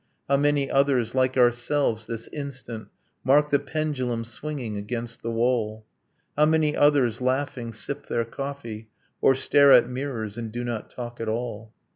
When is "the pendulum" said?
3.51-4.25